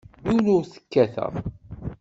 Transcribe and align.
Yiwen 0.27 0.51
ur 0.55 0.63
t-kkateɣ. 0.65 1.31